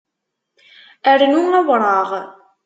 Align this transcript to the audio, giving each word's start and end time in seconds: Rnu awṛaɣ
Rnu 1.19 1.41
awṛaɣ 1.59 2.09